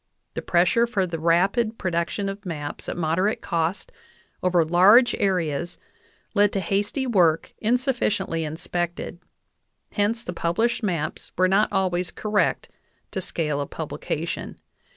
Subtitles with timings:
[0.33, 3.91] The pressure for the rapid production of maps at mod erate cost
[4.41, 5.77] over large areas
[6.33, 9.19] led to hasty work insufficiently in spected;
[9.91, 12.67] hence the published maps were not always correct
[13.11, 14.59] to scale of publication.